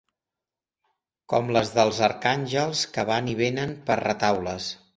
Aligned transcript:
...com 1.33 1.51
les 1.57 1.73
dels 1.75 2.01
arcàngels 2.09 2.83
que 2.97 3.07
van 3.13 3.31
i 3.35 3.39
vénen 3.45 3.79
pels 3.91 4.05
retaules 4.09 4.73